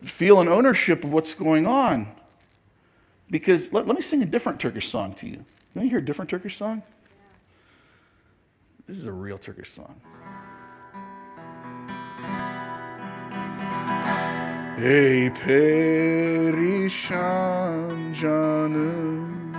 feel 0.05 0.41
an 0.41 0.49
ownership 0.49 1.05
of 1.05 1.13
what's 1.13 1.35
going 1.35 1.67
on. 1.67 2.09
Because 3.31 3.73
let, 3.73 3.87
let 3.87 3.97
me 3.97 4.03
sing 4.03 4.23
a 4.23 4.27
different 4.27 4.61
Turkish 4.61 4.89
song 4.89 5.15
to 5.15 5.29
you. 5.29 5.45
Let 5.75 5.85
me 5.85 5.89
hear 5.91 5.99
a 5.99 6.05
different 6.05 6.31
Turkish 6.31 6.57
song? 6.57 6.83
This 8.87 8.99
is 8.99 9.07
a 9.07 9.13
real 9.13 9.39
Turkish 9.39 9.71
song. 9.71 10.01
Ey 14.83 15.33
perişan 15.33 16.73
canım 18.21 19.55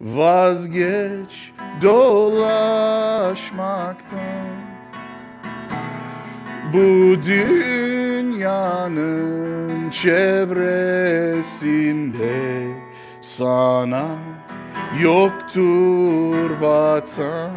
Vazgeç 0.00 1.52
dolaşmaktan 1.82 2.58
Bu 6.72 7.22
dünyanın 8.38 9.90
çevresinde 9.90 10.28
Sana 13.20 14.06
yoktur 15.02 16.50
vatan. 16.60 17.50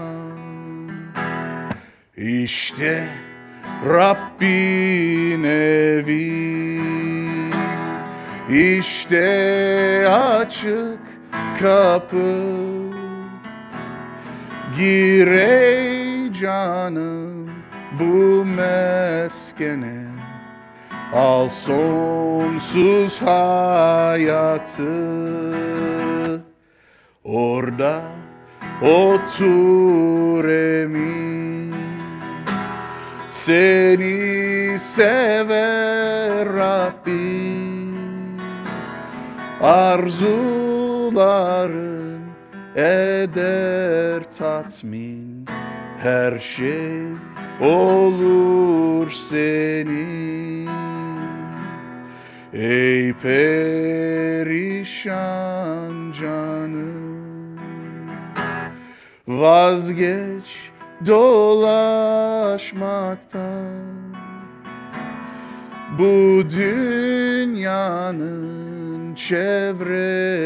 İşte 2.18 3.08
Rabbin 3.86 5.44
evi. 5.44 6.82
İşte 8.50 10.10
açık 10.10 11.00
kapı. 11.60 12.42
Gir 14.78 15.32
canım 16.34 17.50
bu 18.00 18.46
meskene 18.46 20.11
Al 21.14 21.50
sonsuz 21.50 23.22
hayatı. 23.22 24.84
Orada 27.24 28.02
otur 28.82 30.50
emin. 30.50 31.76
Seni 33.30 34.80
sever 34.80 36.46
Rabbim. 36.46 37.98
Arzuların 39.62 40.32
eder 42.76 44.24
tatmin. 44.38 45.46
Her 46.02 46.40
şey 46.40 47.04
olur 47.62 49.12
senin 49.12 50.70
Ey 52.54 53.14
perişan 53.14 54.52
canım 56.22 57.60
Vazgeç 59.28 60.72
dolaşmaktan 61.06 62.52
Bu 66.00 66.44
dünyanın 66.56 68.42
çevresinde 69.16 70.42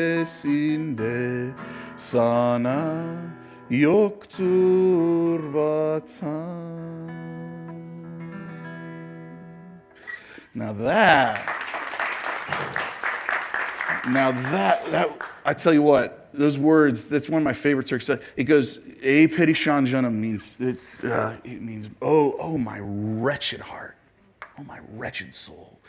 sana 1.97 3.03
yoktur 3.69 5.39
vatan. 5.53 6.65
Now 10.55 10.73
that, 10.73 11.54
now 14.09 14.31
that, 14.31 14.85
that, 14.91 15.09
I 15.45 15.53
tell 15.53 15.73
you 15.73 15.81
what, 15.81 16.29
those 16.33 16.57
words, 16.57 17.07
that's 17.07 17.29
one 17.29 17.41
of 17.41 17.43
my 17.43 17.53
favorite 17.53 17.87
Turkish. 17.87 18.09
It 18.35 18.43
goes, 18.43 18.79
a 19.01 19.27
perişan 19.27 19.85
canım" 19.87 20.13
means, 20.13 20.57
it's, 20.59 21.03
uh, 21.03 21.37
it 21.43 21.61
means, 21.61 21.89
oh, 22.01 22.35
oh, 22.39 22.57
my 22.57 22.79
wretched 22.81 23.61
heart, 23.61 23.95
oh, 24.59 24.63
my 24.63 24.79
wretched 24.93 25.33
soul. 25.33 25.79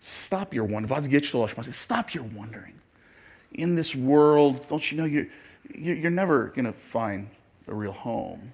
Stop 0.00 0.54
your 0.54 0.64
wondering. 0.64 1.72
Stop 1.72 2.14
your 2.14 2.24
wondering. 2.24 2.74
In 3.52 3.74
this 3.74 3.94
world, 3.94 4.66
don't 4.68 4.90
you 4.90 4.96
know 4.96 5.04
you're, 5.04 5.26
you're 5.74 6.10
never 6.10 6.48
to 6.64 6.72
find 6.72 7.28
a 7.68 7.74
real 7.74 7.92
home. 7.92 8.52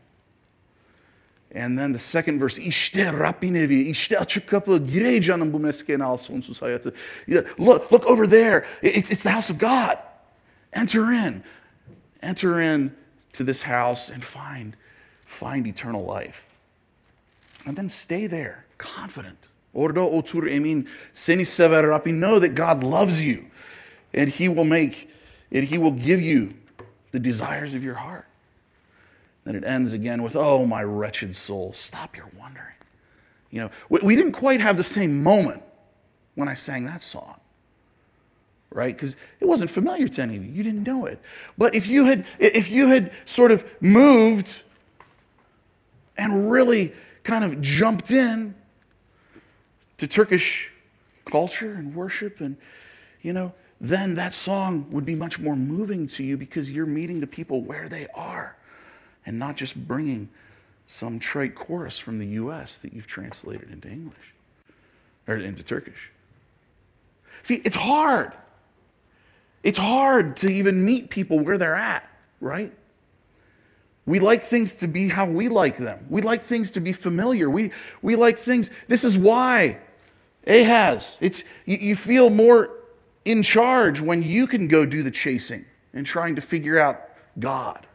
And 1.54 1.78
then 1.78 1.92
the 1.92 1.98
second 1.98 2.40
verse, 2.40 2.62
işte 2.62 3.12
Rabbin 3.12 3.54
işte 3.54 4.18
açık 4.18 4.48
kapı, 4.48 4.86
gire 4.86 5.22
canım 5.22 5.52
bu 5.52 5.58
mesken 5.58 6.00
al 6.00 6.16
sonsuz 6.16 6.62
hayatı. 6.62 6.94
Look, 7.58 7.92
look 7.92 8.06
over 8.06 8.30
there. 8.30 8.64
It's, 8.82 9.10
it's 9.10 9.22
the 9.22 9.30
house 9.30 9.52
of 9.52 9.60
God. 9.60 9.96
Enter 10.72 11.12
in. 11.12 11.42
Enter 12.22 12.60
in 12.60 12.92
to 13.32 13.44
this 13.44 13.62
house 13.62 14.12
and 14.14 14.22
find, 14.22 14.74
find 15.26 15.66
eternal 15.66 16.04
life. 16.16 16.44
And 17.66 17.76
then 17.76 17.88
stay 17.88 18.28
there, 18.28 18.64
confident. 18.78 19.38
Orada 19.74 20.00
otur 20.00 20.46
emin, 20.46 20.86
seni 21.12 21.44
sever 21.44 21.88
Rabbin. 21.88 22.20
Know 22.20 22.40
that 22.40 22.54
God 22.54 22.82
loves 22.82 23.20
you 23.20 23.44
and 24.16 24.28
he 24.28 24.48
will 24.48 24.64
make, 24.64 25.10
and 25.52 25.64
he 25.64 25.78
will 25.78 25.92
give 25.92 26.20
you 26.20 26.54
the 27.12 27.20
desires 27.20 27.74
of 27.74 27.84
your 27.84 27.94
heart. 27.94 28.26
Then 29.46 29.54
it 29.54 29.64
ends 29.64 29.92
again 29.92 30.24
with, 30.24 30.34
Oh, 30.34 30.66
my 30.66 30.82
wretched 30.82 31.34
soul, 31.36 31.72
stop 31.72 32.16
your 32.16 32.28
wondering. 32.36 32.74
You 33.50 33.60
know, 33.60 33.70
we, 33.88 34.00
we 34.02 34.16
didn't 34.16 34.32
quite 34.32 34.60
have 34.60 34.76
the 34.76 34.82
same 34.82 35.22
moment 35.22 35.62
when 36.34 36.48
I 36.48 36.54
sang 36.54 36.84
that 36.86 37.00
song, 37.00 37.38
right? 38.70 38.94
Because 38.94 39.14
it 39.38 39.46
wasn't 39.46 39.70
familiar 39.70 40.08
to 40.08 40.22
any 40.22 40.36
of 40.36 40.44
you. 40.44 40.50
You 40.50 40.64
didn't 40.64 40.82
know 40.82 41.06
it. 41.06 41.20
But 41.56 41.76
if 41.76 41.86
you 41.86 42.06
had, 42.06 42.26
if 42.40 42.68
you 42.68 42.88
had 42.88 43.12
sort 43.24 43.52
of 43.52 43.64
moved 43.80 44.64
and 46.18 46.50
really 46.50 46.92
kind 47.22 47.44
of 47.44 47.60
jumped 47.60 48.10
in 48.10 48.56
to 49.98 50.08
Turkish 50.08 50.72
culture 51.24 51.72
and 51.72 51.94
worship 51.94 52.40
and, 52.40 52.56
you 53.22 53.32
know, 53.32 53.54
then 53.80 54.16
that 54.16 54.34
song 54.34 54.90
would 54.90 55.06
be 55.06 55.14
much 55.14 55.38
more 55.38 55.54
moving 55.54 56.08
to 56.08 56.24
you 56.24 56.36
because 56.36 56.68
you're 56.68 56.84
meeting 56.84 57.20
the 57.20 57.26
people 57.28 57.62
where 57.62 57.88
they 57.88 58.08
are 58.12 58.56
and 59.26 59.38
not 59.38 59.56
just 59.56 59.76
bringing 59.86 60.28
some 60.86 61.18
trite 61.18 61.54
chorus 61.54 61.98
from 61.98 62.18
the 62.18 62.26
US 62.26 62.76
that 62.78 62.92
you've 62.92 63.06
translated 63.06 63.70
into 63.70 63.88
English 63.88 64.34
or 65.26 65.36
into 65.36 65.62
Turkish. 65.62 66.10
See, 67.42 67.60
it's 67.64 67.76
hard. 67.76 68.32
It's 69.62 69.78
hard 69.78 70.36
to 70.38 70.48
even 70.48 70.84
meet 70.84 71.10
people 71.10 71.40
where 71.40 71.58
they're 71.58 71.74
at, 71.74 72.08
right? 72.40 72.72
We 74.06 74.20
like 74.20 74.42
things 74.42 74.74
to 74.76 74.86
be 74.86 75.08
how 75.08 75.26
we 75.26 75.48
like 75.48 75.76
them. 75.76 76.06
We 76.08 76.22
like 76.22 76.40
things 76.40 76.70
to 76.72 76.80
be 76.80 76.92
familiar. 76.92 77.50
We, 77.50 77.72
we 78.02 78.14
like 78.14 78.38
things. 78.38 78.70
This 78.86 79.02
is 79.02 79.18
why 79.18 79.78
Ahaz, 80.46 81.18
it's, 81.20 81.42
you, 81.64 81.76
you 81.78 81.96
feel 81.96 82.30
more 82.30 82.70
in 83.24 83.42
charge 83.42 84.00
when 84.00 84.22
you 84.22 84.46
can 84.46 84.68
go 84.68 84.86
do 84.86 85.02
the 85.02 85.10
chasing 85.10 85.64
and 85.92 86.06
trying 86.06 86.36
to 86.36 86.40
figure 86.40 86.78
out 86.78 87.10
God. 87.40 87.86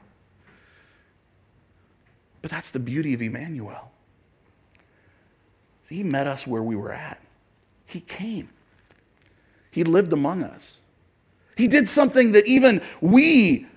But 2.41 2.51
that's 2.51 2.71
the 2.71 2.79
beauty 2.79 3.13
of 3.13 3.21
Emmanuel. 3.21 3.91
See, 5.83 5.97
he 5.97 6.03
met 6.03 6.27
us 6.27 6.47
where 6.47 6.63
we 6.63 6.75
were 6.75 6.91
at. 6.91 7.19
He 7.85 7.99
came. 7.99 8.49
He 9.69 9.83
lived 9.83 10.13
among 10.13 10.43
us. 10.43 10.79
He 11.55 11.67
did 11.67 11.87
something 11.87 12.31
that 12.31 12.47
even 12.47 12.81
we 12.99 13.67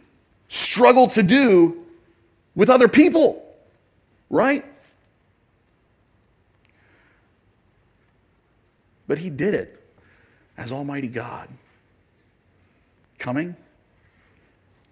struggle 0.48 1.06
to 1.08 1.22
do 1.22 1.84
with 2.54 2.70
other 2.70 2.88
people, 2.88 3.44
right? 4.30 4.64
But 9.06 9.18
he 9.18 9.28
did 9.30 9.54
it 9.54 9.82
as 10.56 10.72
Almighty 10.72 11.08
God, 11.08 11.48
coming 13.18 13.56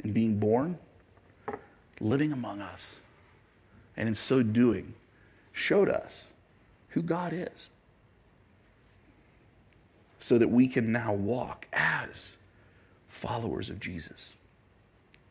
and 0.02 0.12
being 0.12 0.38
born, 0.38 0.76
living 2.00 2.32
among 2.32 2.60
us, 2.60 2.98
and 3.96 4.08
in 4.08 4.14
so 4.14 4.42
doing, 4.42 4.94
showed 5.52 5.88
us 5.88 6.26
who 6.88 7.02
God 7.02 7.32
is 7.32 7.70
so 10.18 10.38
that 10.38 10.48
we 10.48 10.68
can 10.68 10.92
now 10.92 11.12
walk 11.12 11.66
as 11.72 12.36
followers 13.08 13.68
of 13.68 13.80
Jesus, 13.80 14.32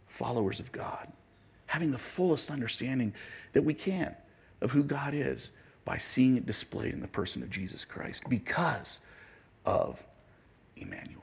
followers 0.08 0.60
of 0.60 0.72
God, 0.72 1.08
having 1.66 1.92
the 1.92 1.98
fullest 1.98 2.52
understanding 2.52 3.14
that 3.54 3.62
we 3.62 3.74
can 3.74 4.14
of 4.62 4.72
who 4.72 4.84
God 4.84 5.14
is 5.14 5.52
by 5.86 5.98
seeing 5.98 6.38
it 6.38 6.46
displayed 6.46 6.94
in 6.94 7.00
the 7.00 7.08
person 7.08 7.42
of 7.42 7.50
Jesus 7.50 7.86
Christ 7.86 8.24
because 8.30 9.00
of 9.66 10.04
Emmanuel. 10.76 11.22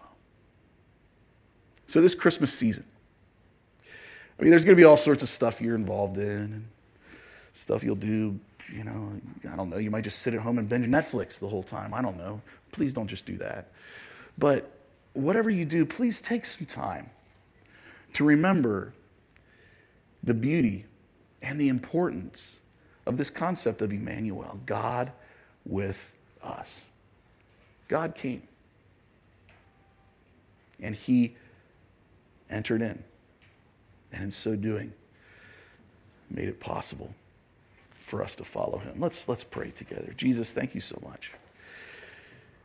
So, 1.87 2.01
this 2.01 2.15
Christmas 2.15 2.53
season, 2.53 2.85
I 4.39 4.43
mean, 4.43 4.51
there's 4.51 4.65
going 4.65 4.77
to 4.77 4.81
be 4.81 4.85
all 4.85 4.97
sorts 4.97 5.23
of 5.23 5.29
stuff 5.29 5.61
you're 5.61 5.75
involved 5.75 6.19
in, 6.19 6.67
stuff 7.59 7.83
you'll 7.83 7.97
do. 7.97 8.39
You 8.73 8.85
know, 8.85 9.13
I 9.53 9.57
don't 9.57 9.69
know. 9.69 9.79
You 9.79 9.91
might 9.91 10.05
just 10.05 10.21
sit 10.21 10.33
at 10.33 10.41
home 10.41 10.59
and 10.59 10.69
binge 10.69 10.87
Netflix 10.87 11.41
the 11.41 11.49
whole 11.49 11.65
time. 11.65 11.93
I 11.93 12.01
don't 12.01 12.17
know. 12.17 12.41
Please 12.71 12.93
don't 12.93 13.09
just 13.09 13.27
do 13.27 13.37
that. 13.39 13.73
But 14.39 14.71
whatever 15.15 15.51
you 15.51 15.65
do, 15.65 15.85
please 15.85 16.21
take 16.21 16.45
some 16.45 16.67
time 16.67 17.11
to 18.13 18.25
remember 18.25 18.95
the 20.23 20.35
beauty 20.35 20.85
and 21.43 21.61
the 21.61 21.69
importance 21.69 22.57
of 23.07 23.17
this 23.17 23.29
concept 23.29 23.83
of 23.83 23.93
Emmanuel, 23.93 24.61
God 24.65 25.11
with 25.67 26.13
us. 26.43 26.83
God 27.89 28.15
came 28.15 28.43
and 30.81 30.95
he 30.95 31.35
entered 32.51 32.83
in, 32.83 33.03
and 34.13 34.23
in 34.23 34.31
so 34.31 34.55
doing, 34.55 34.93
made 36.31 36.49
it 36.49 36.61
possible 36.61 37.13
for 38.09 38.23
us 38.23 38.35
to 38.37 38.45
follow 38.45 38.79
him. 38.79 39.01
Let's, 39.01 39.29
let's 39.29 39.45
pray 39.45 39.71
together. 39.71 40.13
Jesus, 40.17 40.53
thank 40.53 40.75
you 40.75 40.81
so 40.81 41.01
much 41.05 41.33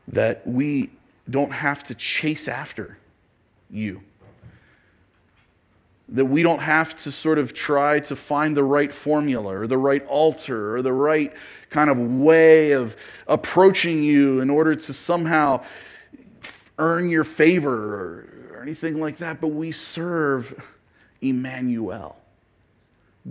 that 0.07 0.45
we 0.47 0.89
don't 1.29 1.51
have 1.51 1.83
to 1.83 1.95
chase 1.95 2.47
after 2.47 2.97
you 3.69 4.01
that 6.09 6.25
we 6.25 6.43
don't 6.43 6.59
have 6.59 6.95
to 6.95 7.11
sort 7.11 7.39
of 7.39 7.53
try 7.53 7.99
to 7.99 8.15
find 8.15 8.55
the 8.57 8.63
right 8.63 8.91
formula 8.91 9.57
or 9.57 9.67
the 9.67 9.77
right 9.77 10.05
altar 10.07 10.75
or 10.75 10.81
the 10.81 10.93
right 10.93 11.33
kind 11.69 11.89
of 11.89 11.97
way 11.97 12.71
of 12.71 12.95
approaching 13.27 14.03
you 14.03 14.39
in 14.39 14.49
order 14.49 14.75
to 14.75 14.93
somehow 14.93 15.63
earn 16.77 17.09
your 17.09 17.23
favor 17.23 17.95
or, 17.95 18.57
or 18.57 18.61
anything 18.61 18.99
like 18.99 19.17
that, 19.17 19.39
but 19.39 19.47
we 19.49 19.71
serve 19.71 20.61
Emmanuel, 21.21 22.17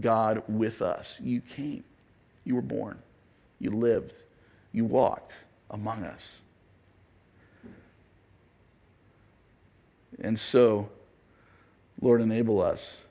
God 0.00 0.42
with 0.48 0.80
us. 0.80 1.20
You 1.22 1.40
came, 1.40 1.84
you 2.44 2.54
were 2.54 2.62
born, 2.62 2.98
you 3.58 3.70
lived, 3.70 4.14
you 4.72 4.84
walked 4.84 5.44
among 5.70 6.04
us. 6.04 6.40
And 10.20 10.38
so, 10.38 10.88
Lord, 12.00 12.20
enable 12.20 12.60
us 12.60 13.04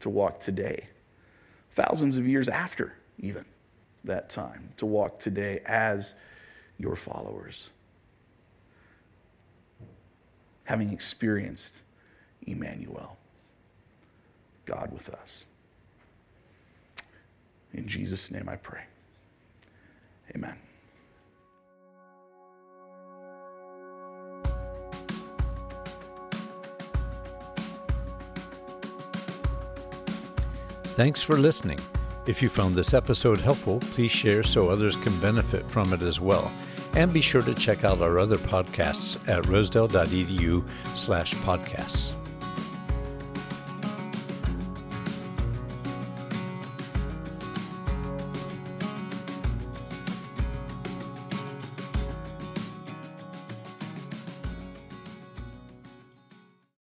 to 0.00 0.08
walk 0.08 0.40
today, 0.40 0.88
thousands 1.72 2.16
of 2.16 2.26
years 2.26 2.48
after 2.48 2.94
even 3.18 3.44
that 4.04 4.30
time, 4.30 4.70
to 4.78 4.86
walk 4.86 5.18
today 5.18 5.60
as 5.66 6.14
your 6.78 6.96
followers, 6.96 7.68
having 10.64 10.92
experienced 10.92 11.82
Emmanuel, 12.46 13.18
God 14.64 14.90
with 14.92 15.10
us. 15.10 15.44
In 17.74 17.86
Jesus' 17.86 18.30
name 18.30 18.48
I 18.48 18.56
pray. 18.56 18.82
Amen. 20.34 20.54
Thanks 30.94 31.22
for 31.22 31.36
listening. 31.36 31.78
If 32.26 32.42
you 32.42 32.50
found 32.50 32.74
this 32.74 32.92
episode 32.92 33.40
helpful, 33.40 33.80
please 33.80 34.10
share 34.10 34.42
so 34.42 34.68
others 34.68 34.96
can 34.96 35.18
benefit 35.20 35.68
from 35.70 35.94
it 35.94 36.02
as 36.02 36.20
well. 36.20 36.52
And 36.92 37.12
be 37.12 37.20
sure 37.20 37.42
to 37.42 37.54
check 37.54 37.84
out 37.84 38.02
our 38.02 38.18
other 38.18 38.36
podcasts 38.36 39.16
at 39.28 39.46
rosedale.edu 39.46 40.62
slash 40.94 41.34
podcasts. 41.36 42.19